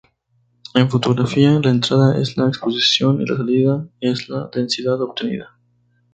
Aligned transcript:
En 0.73 0.89
fotografía, 0.89 1.59
la 1.61 1.69
entrada 1.69 2.19
es 2.19 2.35
la 2.35 2.47
exposición 2.47 3.21
y 3.21 3.25
la 3.27 3.37
salida 3.37 3.87
es 4.01 4.29
la 4.29 4.49
densidad 4.51 4.99
obtenida. 4.99 5.59